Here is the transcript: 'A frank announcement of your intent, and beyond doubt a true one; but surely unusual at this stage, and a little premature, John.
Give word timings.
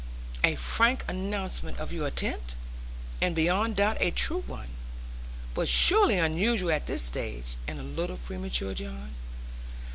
'A 0.43 0.55
frank 0.55 1.05
announcement 1.07 1.77
of 1.77 1.93
your 1.93 2.07
intent, 2.07 2.55
and 3.21 3.35
beyond 3.35 3.75
doubt 3.75 3.97
a 3.99 4.09
true 4.09 4.43
one; 4.47 4.69
but 5.53 5.67
surely 5.67 6.17
unusual 6.17 6.71
at 6.71 6.87
this 6.87 7.03
stage, 7.03 7.55
and 7.67 7.79
a 7.79 7.83
little 7.83 8.17
premature, 8.17 8.73
John. 8.73 9.13